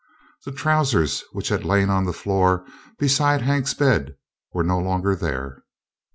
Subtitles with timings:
[0.45, 2.65] The trousers which had lain on the floor
[2.97, 4.15] beside Hank's bed
[4.51, 5.61] were no longer there.